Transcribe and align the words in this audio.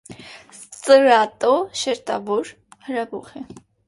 Ստրատո 0.59 1.51
(շերտավոր) 1.81 2.49
հրաբուխ 2.87 3.29
Է։ 3.41 3.43